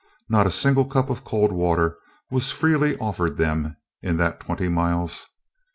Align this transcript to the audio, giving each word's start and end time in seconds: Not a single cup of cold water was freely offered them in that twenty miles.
Not 0.27 0.47
a 0.47 0.49
single 0.49 0.85
cup 0.85 1.11
of 1.11 1.23
cold 1.23 1.51
water 1.51 1.95
was 2.31 2.51
freely 2.51 2.97
offered 2.97 3.37
them 3.37 3.77
in 4.01 4.17
that 4.17 4.39
twenty 4.39 4.67
miles. 4.67 5.27